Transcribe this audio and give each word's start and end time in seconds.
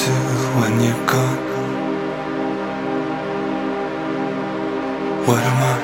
to 0.00 0.12
when 0.58 0.74
you're 0.84 1.06
gone? 1.06 1.40
What 5.26 5.42
am 5.50 5.60
I? 5.72 5.76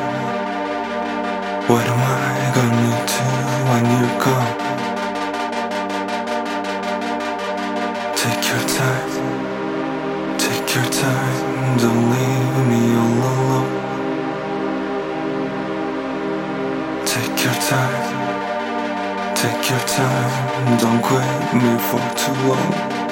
What 1.71 1.87
am 1.93 2.03
I 2.15 2.27
gonna 2.57 2.95
do 3.13 3.27
when 3.71 3.85
you're 3.93 4.19
gone? 4.25 4.55
Take 8.23 8.43
your 8.51 8.65
time, 8.81 9.11
take 10.45 10.69
your 10.77 10.89
time, 11.03 11.79
don't 11.83 12.03
leave 12.13 12.57
me 12.71 12.83
all 13.03 13.21
alone. 13.31 13.73
Take 17.13 17.37
your 17.45 17.59
time, 17.73 18.07
take 19.35 19.63
your 19.71 19.85
time, 19.99 20.79
don't 20.79 21.03
quit 21.03 21.31
me 21.61 21.73
for 21.89 22.03
too 22.21 22.39
long. 22.49 23.04